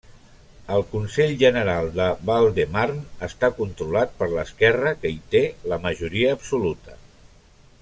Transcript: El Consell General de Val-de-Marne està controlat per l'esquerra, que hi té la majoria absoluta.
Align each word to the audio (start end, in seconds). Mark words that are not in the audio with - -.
El 0.75 0.85
Consell 0.93 1.33
General 1.41 1.89
de 1.97 2.07
Val-de-Marne 2.29 3.27
està 3.29 3.51
controlat 3.59 4.17
per 4.23 4.31
l'esquerra, 4.33 4.95
que 5.05 5.13
hi 5.17 5.21
té 5.37 5.43
la 5.75 5.81
majoria 5.87 6.35
absoluta. 6.39 6.99